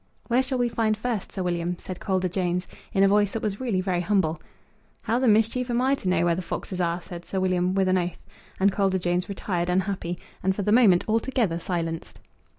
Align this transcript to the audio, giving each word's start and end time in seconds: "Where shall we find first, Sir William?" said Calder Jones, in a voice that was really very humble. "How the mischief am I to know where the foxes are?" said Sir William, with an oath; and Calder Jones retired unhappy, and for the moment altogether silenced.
"Where 0.29 0.41
shall 0.41 0.57
we 0.57 0.67
find 0.67 0.97
first, 0.97 1.31
Sir 1.31 1.43
William?" 1.43 1.77
said 1.77 1.99
Calder 1.99 2.27
Jones, 2.27 2.65
in 2.91 3.03
a 3.03 3.07
voice 3.07 3.33
that 3.33 3.43
was 3.43 3.59
really 3.61 3.81
very 3.81 4.01
humble. 4.01 4.41
"How 5.03 5.19
the 5.19 5.27
mischief 5.27 5.69
am 5.69 5.79
I 5.79 5.93
to 5.93 6.09
know 6.09 6.25
where 6.25 6.33
the 6.33 6.41
foxes 6.41 6.81
are?" 6.81 7.03
said 7.03 7.23
Sir 7.23 7.39
William, 7.39 7.75
with 7.75 7.87
an 7.87 7.99
oath; 7.99 8.17
and 8.59 8.71
Calder 8.71 8.97
Jones 8.97 9.29
retired 9.29 9.69
unhappy, 9.69 10.17
and 10.41 10.55
for 10.55 10.63
the 10.63 10.71
moment 10.71 11.05
altogether 11.07 11.59
silenced. 11.59 12.19